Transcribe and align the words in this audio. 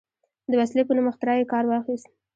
د 0.51 0.53
وسلې 0.59 0.83
په 0.85 0.93
نوم 0.97 1.07
اختراع 1.11 1.37
یې 1.39 1.45
کار 1.53 1.63
واخیست. 1.67 2.09